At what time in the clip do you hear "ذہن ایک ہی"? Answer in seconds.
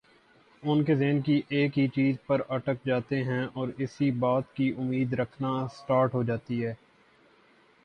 0.95-1.87